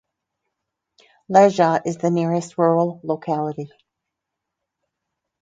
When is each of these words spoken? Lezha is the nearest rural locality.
Lezha 1.31 1.79
is 1.85 1.97
the 1.97 2.09
nearest 2.09 2.57
rural 2.57 2.99
locality. 3.03 3.71